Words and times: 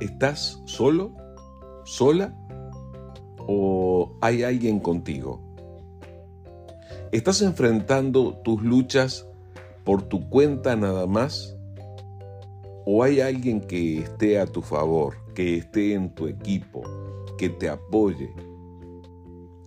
¿Estás 0.00 0.62
solo? 0.64 1.12
¿Sola? 1.84 2.34
¿O 3.46 4.16
hay 4.22 4.42
alguien 4.42 4.80
contigo? 4.80 5.42
¿Estás 7.12 7.42
enfrentando 7.42 8.40
tus 8.42 8.62
luchas 8.62 9.28
por 9.84 10.00
tu 10.00 10.30
cuenta 10.30 10.74
nada 10.74 11.06
más? 11.06 11.54
¿O 12.86 13.02
hay 13.02 13.20
alguien 13.20 13.60
que 13.60 13.98
esté 13.98 14.40
a 14.40 14.46
tu 14.46 14.62
favor, 14.62 15.16
que 15.34 15.56
esté 15.58 15.92
en 15.92 16.14
tu 16.14 16.28
equipo, 16.28 16.82
que 17.36 17.50
te 17.50 17.68
apoye? 17.68 18.32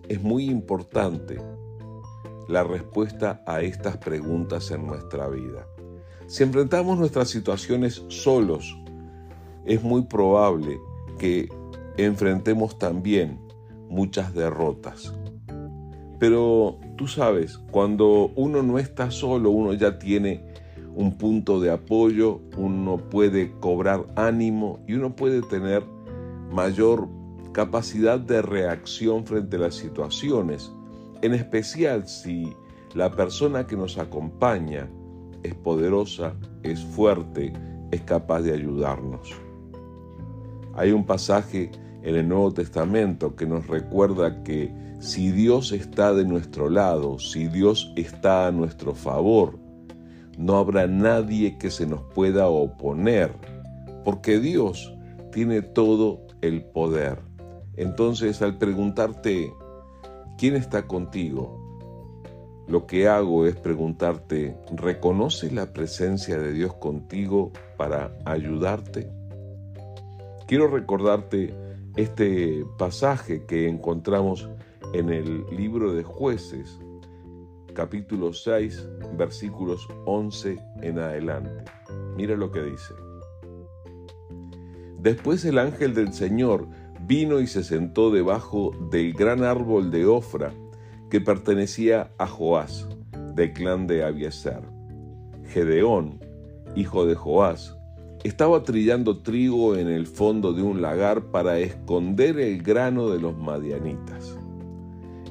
Es 0.08 0.20
muy 0.20 0.46
importante 0.46 1.38
la 2.48 2.64
respuesta 2.64 3.40
a 3.46 3.60
estas 3.60 3.98
preguntas 3.98 4.72
en 4.72 4.84
nuestra 4.84 5.28
vida. 5.28 5.68
Si 6.26 6.42
enfrentamos 6.42 6.98
nuestras 6.98 7.28
situaciones 7.28 8.02
solos, 8.08 8.76
es 9.64 9.82
muy 9.82 10.02
probable 10.02 10.78
que 11.18 11.48
enfrentemos 11.96 12.78
también 12.78 13.40
muchas 13.88 14.34
derrotas. 14.34 15.14
Pero 16.18 16.78
tú 16.96 17.06
sabes, 17.06 17.58
cuando 17.70 18.30
uno 18.36 18.62
no 18.62 18.78
está 18.78 19.10
solo, 19.10 19.50
uno 19.50 19.72
ya 19.74 19.98
tiene 19.98 20.44
un 20.94 21.18
punto 21.18 21.60
de 21.60 21.70
apoyo, 21.70 22.40
uno 22.56 22.96
puede 22.96 23.52
cobrar 23.60 24.06
ánimo 24.16 24.80
y 24.86 24.94
uno 24.94 25.16
puede 25.16 25.42
tener 25.42 25.84
mayor 26.50 27.08
capacidad 27.52 28.18
de 28.18 28.42
reacción 28.42 29.26
frente 29.26 29.56
a 29.56 29.60
las 29.60 29.74
situaciones, 29.74 30.72
en 31.22 31.34
especial 31.34 32.06
si 32.06 32.52
la 32.94 33.10
persona 33.10 33.66
que 33.66 33.76
nos 33.76 33.98
acompaña 33.98 34.88
es 35.42 35.54
poderosa, 35.54 36.34
es 36.62 36.82
fuerte, 36.84 37.52
es 37.90 38.00
capaz 38.02 38.42
de 38.42 38.54
ayudarnos. 38.54 39.43
Hay 40.76 40.92
un 40.92 41.04
pasaje 41.04 41.70
en 42.02 42.16
el 42.16 42.28
Nuevo 42.28 42.52
Testamento 42.52 43.36
que 43.36 43.46
nos 43.46 43.66
recuerda 43.66 44.42
que 44.42 44.72
si 44.98 45.30
Dios 45.30 45.72
está 45.72 46.14
de 46.14 46.24
nuestro 46.24 46.68
lado, 46.68 47.18
si 47.18 47.46
Dios 47.46 47.92
está 47.96 48.46
a 48.46 48.52
nuestro 48.52 48.94
favor, 48.94 49.58
no 50.36 50.56
habrá 50.56 50.86
nadie 50.86 51.58
que 51.58 51.70
se 51.70 51.86
nos 51.86 52.02
pueda 52.14 52.48
oponer, 52.48 53.32
porque 54.04 54.40
Dios 54.40 54.92
tiene 55.30 55.62
todo 55.62 56.26
el 56.40 56.64
poder. 56.64 57.18
Entonces, 57.76 58.42
al 58.42 58.58
preguntarte, 58.58 59.52
¿quién 60.38 60.56
está 60.56 60.86
contigo? 60.86 61.60
Lo 62.66 62.86
que 62.86 63.08
hago 63.08 63.46
es 63.46 63.56
preguntarte, 63.56 64.56
¿reconoces 64.74 65.52
la 65.52 65.72
presencia 65.72 66.38
de 66.38 66.52
Dios 66.52 66.74
contigo 66.74 67.52
para 67.76 68.16
ayudarte? 68.24 69.23
Quiero 70.46 70.68
recordarte 70.68 71.54
este 71.96 72.66
pasaje 72.76 73.46
que 73.46 73.66
encontramos 73.66 74.50
en 74.92 75.08
el 75.08 75.46
libro 75.56 75.94
de 75.94 76.02
jueces, 76.02 76.78
capítulo 77.72 78.34
6, 78.34 78.86
versículos 79.16 79.88
11 80.04 80.58
en 80.82 80.98
adelante. 80.98 81.64
Mira 82.16 82.36
lo 82.36 82.50
que 82.50 82.62
dice. 82.62 82.92
Después 84.98 85.42
el 85.46 85.58
ángel 85.58 85.94
del 85.94 86.12
Señor 86.12 86.68
vino 87.00 87.40
y 87.40 87.46
se 87.46 87.64
sentó 87.64 88.10
debajo 88.10 88.72
del 88.90 89.14
gran 89.14 89.44
árbol 89.44 89.90
de 89.90 90.04
Ofra 90.04 90.52
que 91.08 91.22
pertenecía 91.22 92.10
a 92.18 92.26
Joás, 92.26 92.86
del 93.34 93.54
clan 93.54 93.86
de 93.86 94.04
Abieser. 94.04 94.62
Gedeón, 95.46 96.20
hijo 96.74 97.06
de 97.06 97.14
Joás, 97.14 97.78
estaba 98.24 98.62
trillando 98.62 99.18
trigo 99.18 99.76
en 99.76 99.88
el 99.88 100.06
fondo 100.06 100.54
de 100.54 100.62
un 100.62 100.80
lagar 100.80 101.26
para 101.26 101.58
esconder 101.58 102.40
el 102.40 102.62
grano 102.62 103.10
de 103.10 103.20
los 103.20 103.36
madianitas. 103.36 104.36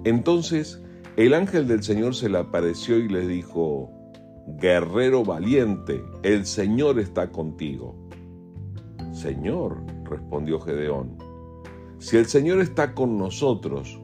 Entonces 0.04 0.80
el 1.18 1.34
ángel 1.34 1.68
del 1.68 1.84
Señor 1.84 2.16
se 2.16 2.30
le 2.30 2.38
apareció 2.38 3.00
y 3.00 3.10
le 3.10 3.28
dijo, 3.28 3.92
Guerrero 4.60 5.24
valiente, 5.24 6.04
el 6.22 6.46
Señor 6.46 7.00
está 7.00 7.32
contigo. 7.32 7.96
Señor, 9.12 9.84
respondió 10.04 10.60
Gedeón, 10.60 11.18
si 11.98 12.18
el 12.18 12.28
Señor 12.28 12.62
está 12.62 12.94
con 12.94 13.18
nosotros, 13.18 14.00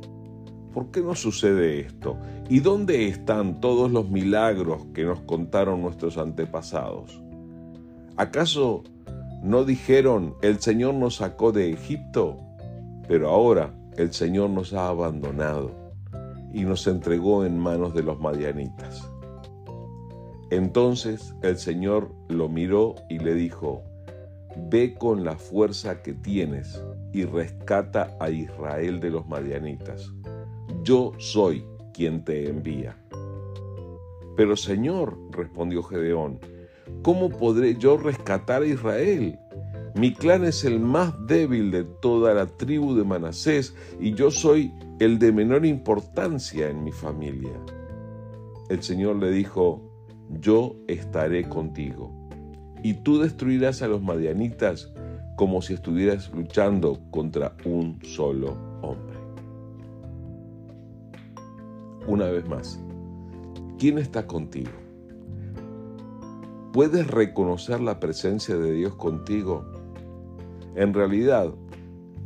¿por 0.74 0.90
qué 0.90 1.02
no 1.02 1.14
sucede 1.14 1.82
esto? 1.82 2.18
¿Y 2.50 2.60
dónde 2.62 3.08
están 3.08 3.60
todos 3.60 3.92
los 3.92 4.10
milagros 4.10 4.88
que 4.94 5.04
nos 5.04 5.22
contaron 5.22 5.82
nuestros 5.82 6.18
antepasados? 6.18 7.22
¿Acaso 8.20 8.84
no 9.44 9.64
dijeron, 9.64 10.36
el 10.42 10.60
Señor 10.60 10.94
nos 10.96 11.16
sacó 11.16 11.54
de 11.54 11.72
Egipto? 11.72 12.36
Pero 13.08 13.30
ahora 13.30 13.74
el 13.96 14.12
Señor 14.12 14.50
nos 14.50 14.74
ha 14.74 14.90
abandonado 14.90 15.72
y 16.54 16.66
nos 16.66 16.86
entregó 16.88 17.46
en 17.46 17.58
manos 17.58 17.94
de 17.94 18.04
los 18.04 18.20
madianitas. 18.20 19.10
Entonces 20.50 21.34
el 21.44 21.58
Señor 21.58 22.14
lo 22.28 22.50
miró 22.50 22.96
y 23.08 23.20
le 23.20 23.36
dijo, 23.36 23.84
Ve 24.70 24.96
con 24.96 25.24
la 25.24 25.38
fuerza 25.38 26.02
que 26.02 26.14
tienes 26.14 26.84
y 27.14 27.24
rescata 27.24 28.18
a 28.20 28.30
Israel 28.30 29.00
de 29.00 29.12
los 29.12 29.30
madianitas. 29.30 30.12
Yo 30.84 31.14
soy 31.20 31.64
quien 31.94 32.26
te 32.26 32.50
envía. 32.50 32.98
Pero 34.36 34.58
Señor, 34.58 35.18
respondió 35.32 35.84
Gedeón, 35.84 36.42
¿cómo 37.02 37.30
podré 37.30 37.76
yo 37.76 37.98
rescatar 37.98 38.64
a 38.64 38.68
Israel? 38.68 39.40
Mi 39.96 40.14
clan 40.14 40.46
es 40.46 40.64
el 40.64 40.80
más 40.80 41.14
débil 41.28 41.72
de 41.72 41.84
toda 41.84 42.34
la 42.34 42.46
tribu 42.46 42.96
de 42.96 43.04
Manasés 43.04 43.76
y 44.00 44.14
yo 44.14 44.32
soy 44.32 44.72
el 45.00 45.20
de 45.20 45.32
menor 45.32 45.66
importancia 45.66 46.70
en 46.70 46.84
mi 46.84 46.92
familia. 46.92 47.54
El 48.70 48.84
Señor 48.84 49.16
le 49.18 49.32
dijo, 49.32 49.82
yo 50.40 50.76
estaré 50.88 51.50
contigo, 51.50 52.14
y 52.84 52.94
tú 52.94 53.20
destruirás 53.20 53.82
a 53.82 53.88
los 53.88 54.02
madianitas 54.02 54.94
como 55.36 55.62
si 55.62 55.74
estuvieras 55.74 56.32
luchando 56.34 57.00
contra 57.12 57.56
un 57.66 58.00
solo 58.04 58.56
hombre. 58.82 59.18
Una 62.08 62.26
vez 62.26 62.48
más, 62.48 62.80
¿quién 63.78 63.98
está 63.98 64.28
contigo? 64.28 64.72
¿Puedes 66.72 67.08
reconocer 67.08 67.82
la 67.82 68.00
presencia 68.00 68.56
de 68.56 68.72
Dios 68.74 68.94
contigo? 68.96 69.66
En 70.76 70.94
realidad, 70.94 71.52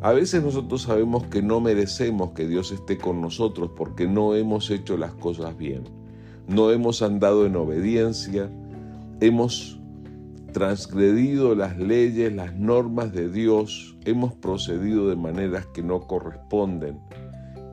a 0.01 0.11
veces 0.11 0.43
nosotros 0.43 0.81
sabemos 0.81 1.23
que 1.27 1.41
no 1.41 1.61
merecemos 1.61 2.31
que 2.31 2.45
Dios 2.45 2.73
esté 2.73 2.97
con 2.97 3.21
nosotros 3.21 3.71
porque 3.73 4.05
no 4.05 4.35
hemos 4.35 4.69
hecho 4.69 4.97
las 4.97 5.13
cosas 5.13 5.57
bien, 5.57 5.83
no 6.49 6.71
hemos 6.71 7.01
andado 7.01 7.45
en 7.45 7.55
obediencia, 7.55 8.51
hemos 9.21 9.79
transgredido 10.51 11.55
las 11.55 11.77
leyes, 11.77 12.33
las 12.33 12.53
normas 12.53 13.13
de 13.13 13.29
Dios, 13.29 13.97
hemos 14.03 14.33
procedido 14.33 15.07
de 15.07 15.15
maneras 15.15 15.67
que 15.67 15.81
no 15.81 16.01
corresponden 16.01 16.99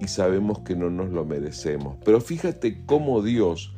y 0.01 0.07
sabemos 0.07 0.61
que 0.61 0.77
no 0.77 0.89
nos 0.89 1.11
lo 1.11 1.25
merecemos. 1.25 1.97
Pero 2.05 2.21
fíjate 2.21 2.85
cómo 2.87 3.23
Dios 3.23 3.75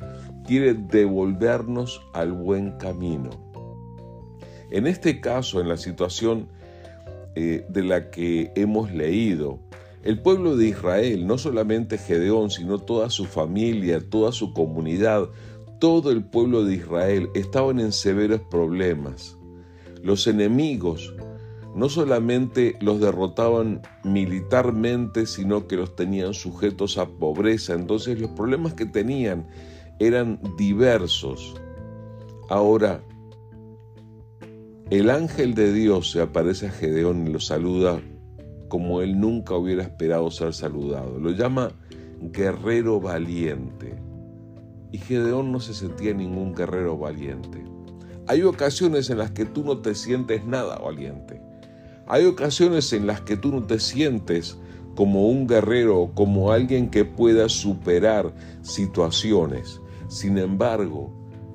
quiere 0.47 0.75
devolvernos 0.75 2.01
al 2.13 2.33
buen 2.33 2.73
camino. 2.79 3.31
En 4.71 4.87
este 4.87 5.21
caso, 5.21 5.61
en 5.61 5.69
la 5.69 5.77
situación 5.77 6.49
eh, 7.35 7.65
de 7.71 7.83
la 7.83 8.11
que 8.11 8.53
hemos 8.57 8.93
leído. 8.93 9.59
El 10.03 10.21
pueblo 10.21 10.55
de 10.55 10.67
Israel, 10.67 11.27
no 11.27 11.39
solamente 11.39 11.97
Gedeón, 11.97 12.51
sino 12.51 12.79
toda 12.79 13.09
su 13.09 13.25
familia, 13.25 14.01
toda 14.11 14.33
su 14.33 14.53
comunidad, 14.53 15.31
todo 15.79 16.11
el 16.11 16.25
pueblo 16.25 16.63
de 16.65 16.75
Israel 16.75 17.31
estaban 17.35 17.81
en 17.81 17.93
severos 17.93 18.43
problemas. 18.51 19.39
Los 20.03 20.27
enemigos 20.27 21.15
no 21.75 21.89
solamente 21.89 22.77
los 22.81 23.01
derrotaban 23.01 23.81
militarmente, 24.05 25.25
sino 25.25 25.67
que 25.67 25.77
los 25.77 25.97
tenían 25.97 26.35
sujetos 26.35 26.99
a 26.99 27.07
pobreza. 27.07 27.73
Entonces 27.73 28.21
los 28.21 28.31
problemas 28.33 28.75
que 28.75 28.85
tenían 28.85 29.47
eran 30.07 30.41
diversos. 30.57 31.55
Ahora, 32.49 33.03
el 34.91 35.11
ángel 35.11 35.55
de 35.55 35.73
Dios 35.73 36.11
se 36.11 36.21
aparece 36.21 36.67
a 36.67 36.71
Gedeón 36.71 37.27
y 37.27 37.33
lo 37.33 37.41
saluda 37.41 38.01
como 38.69 39.03
él 39.03 39.21
nunca 39.21 39.55
hubiera 39.55 39.83
esperado 39.83 40.31
ser 40.31 40.55
saludado. 40.55 41.19
Lo 41.19 41.31
llama 41.31 41.73
guerrero 42.21 43.01
valiente. 43.01 43.95
Y 44.91 44.99
Gedeón 44.99 45.53
no 45.53 45.61
se 45.61 45.75
sentía 45.75 46.15
ningún 46.15 46.55
guerrero 46.55 46.99
valiente. 46.99 47.63
Hay 48.27 48.43
ocasiones 48.43 49.11
en 49.11 49.19
las 49.19 49.31
que 49.33 49.45
tú 49.45 49.65
no 49.65 49.79
te 49.79 49.95
sientes 49.95 50.45
nada 50.47 50.79
valiente. 50.79 51.41
Hay 52.07 52.25
ocasiones 52.25 52.93
en 52.93 53.07
las 53.07 53.21
que 53.21 53.37
tú 53.37 53.53
no 53.53 53.63
te 53.63 53.79
sientes 53.79 54.59
como 54.95 55.29
un 55.29 55.47
guerrero, 55.47 56.11
como 56.15 56.53
alguien 56.53 56.91
que 56.91 57.05
pueda 57.05 57.49
superar 57.49 58.35
situaciones. 58.63 59.82
Sin 60.13 60.37
embargo, 60.37 61.11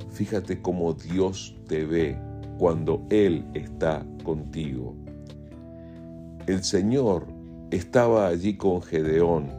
fíjate 0.10 0.60
cómo 0.64 0.94
Dios 0.94 1.56
te 1.68 1.86
ve 1.86 2.18
cuando 2.58 3.06
Él 3.12 3.46
está 3.54 4.04
contigo. 4.24 4.96
el 6.48 6.64
Señor 6.64 7.28
estaba 7.70 8.26
allí 8.28 8.58
con 8.58 8.82
Gedeón 8.82 9.52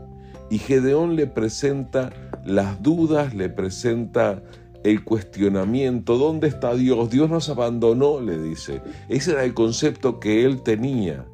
y 0.50 0.58
Gedeón 0.58 1.14
le 1.14 1.28
presenta 1.28 2.10
las 2.44 2.82
dudas, 2.82 3.34
le 3.34 3.48
presenta 3.48 4.42
el 4.82 5.04
cuestionamiento, 5.04 6.18
¿dónde 6.18 6.48
está 6.48 6.74
Dios? 6.74 7.08
Dios 7.08 7.30
nos 7.30 7.48
abandonó, 7.48 8.20
le 8.20 8.36
dice. 8.36 8.82
Ese 9.08 9.30
era 9.30 9.44
el 9.44 9.54
concepto 9.54 10.18
que 10.18 10.44
él 10.44 10.62
tenía. 10.64 11.24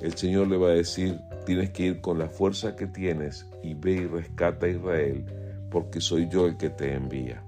El 0.00 0.16
Señor 0.16 0.48
le 0.48 0.56
va 0.56 0.68
a 0.68 0.72
decir, 0.72 1.20
tienes 1.44 1.68
que 1.70 1.84
ir 1.84 2.00
con 2.00 2.18
la 2.18 2.30
fuerza 2.30 2.76
que 2.76 2.86
tienes 2.86 3.46
y 3.62 3.74
ve 3.74 3.92
y 3.92 4.06
rescata 4.06 4.64
a 4.64 4.70
Israel, 4.70 5.26
porque 5.72 6.00
soy 6.00 6.28
yo 6.28 6.46
el 6.46 6.56
que 6.56 6.70
te 6.70 6.94
envía. 6.94 7.44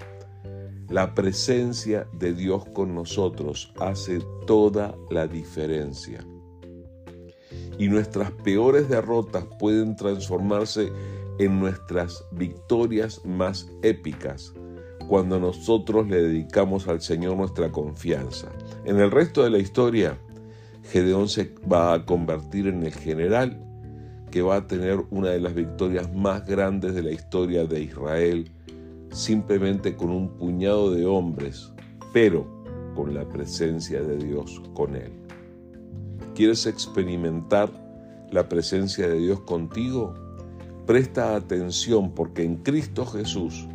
La 0.88 1.14
presencia 1.14 2.06
de 2.12 2.32
Dios 2.32 2.64
con 2.72 2.94
nosotros 2.94 3.72
hace 3.78 4.20
toda 4.46 4.94
la 5.10 5.26
diferencia. 5.26 6.24
Y 7.78 7.88
nuestras 7.88 8.30
peores 8.30 8.88
derrotas 8.88 9.44
pueden 9.58 9.96
transformarse 9.96 10.90
en 11.38 11.60
nuestras 11.60 12.24
victorias 12.32 13.20
más 13.24 13.68
épicas 13.82 14.54
cuando 15.08 15.38
nosotros 15.38 16.06
le 16.08 16.22
dedicamos 16.22 16.88
al 16.88 17.00
Señor 17.00 17.36
nuestra 17.36 17.70
confianza. 17.70 18.48
En 18.84 19.00
el 19.00 19.10
resto 19.10 19.42
de 19.42 19.50
la 19.50 19.58
historia, 19.58 20.18
Gedeón 20.90 21.28
se 21.28 21.52
va 21.70 21.92
a 21.92 22.04
convertir 22.06 22.68
en 22.68 22.84
el 22.84 22.92
general 22.92 23.60
que 24.34 24.42
va 24.42 24.56
a 24.56 24.66
tener 24.66 24.98
una 25.10 25.28
de 25.28 25.38
las 25.38 25.54
victorias 25.54 26.12
más 26.12 26.44
grandes 26.44 26.92
de 26.96 27.04
la 27.04 27.12
historia 27.12 27.66
de 27.66 27.82
Israel, 27.82 28.50
simplemente 29.12 29.94
con 29.94 30.10
un 30.10 30.28
puñado 30.28 30.90
de 30.90 31.06
hombres, 31.06 31.72
pero 32.12 32.44
con 32.96 33.14
la 33.14 33.28
presencia 33.28 34.02
de 34.02 34.16
Dios 34.16 34.60
con 34.74 34.96
él. 34.96 35.12
¿Quieres 36.34 36.66
experimentar 36.66 37.70
la 38.32 38.48
presencia 38.48 39.06
de 39.06 39.20
Dios 39.20 39.38
contigo? 39.42 40.14
Presta 40.84 41.36
atención 41.36 42.12
porque 42.12 42.42
en 42.42 42.56
Cristo 42.56 43.06
Jesús 43.06 43.68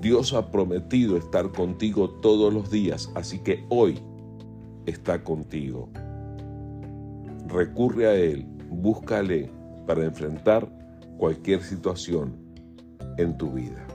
Dios 0.00 0.32
ha 0.32 0.52
prometido 0.52 1.16
estar 1.16 1.50
contigo 1.50 2.08
todos 2.22 2.54
los 2.54 2.70
días, 2.70 3.10
así 3.16 3.40
que 3.40 3.66
hoy 3.68 3.98
está 4.86 5.24
contigo. 5.24 5.88
Recurre 7.48 8.06
a 8.06 8.14
Él, 8.14 8.46
búscale 8.70 9.57
para 9.88 10.04
enfrentar 10.04 10.68
cualquier 11.16 11.62
situación 11.62 12.36
en 13.16 13.38
tu 13.38 13.50
vida. 13.52 13.86